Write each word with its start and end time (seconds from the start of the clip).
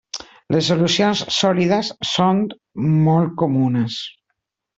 Les 0.53 0.69
solucions 0.71 1.21
sòlides 1.39 1.91
són 2.13 2.41
molt 3.11 3.37
comunes. 3.45 4.01